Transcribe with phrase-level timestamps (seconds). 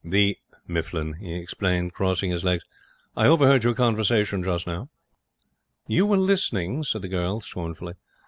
[0.03, 0.35] 'The
[0.67, 2.63] Mifflin,' he explained, crossing his legs.
[3.15, 4.89] 'I overheard your conversation just now.'
[5.87, 7.93] 'You were listening?' said the girl, scornfully.